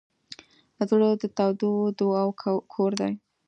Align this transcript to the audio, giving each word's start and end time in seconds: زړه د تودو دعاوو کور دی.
زړه 0.89 1.09
د 1.21 1.23
تودو 1.37 1.71
دعاوو 1.99 2.37
کور 2.73 2.91
دی. 2.99 3.13